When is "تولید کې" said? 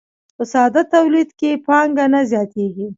0.93-1.61